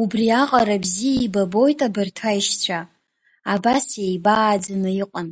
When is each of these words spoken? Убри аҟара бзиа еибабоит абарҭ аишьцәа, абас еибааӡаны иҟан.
Убри 0.00 0.26
аҟара 0.42 0.76
бзиа 0.82 1.12
еибабоит 1.18 1.78
абарҭ 1.86 2.16
аишьцәа, 2.30 2.80
абас 3.52 3.86
еибааӡаны 4.04 4.90
иҟан. 5.02 5.28